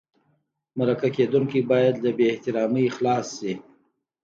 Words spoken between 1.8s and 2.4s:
له بې